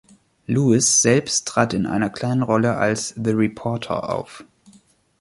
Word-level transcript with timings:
Lewis 0.47 1.03
selbst 1.03 1.47
trat 1.47 1.75
in 1.75 1.85
einer 1.85 2.09
kleinen 2.09 2.41
Rolle 2.41 2.75
als 2.75 3.09
„The 3.09 3.29
Reporter“ 3.33 4.09
auf. 4.11 4.43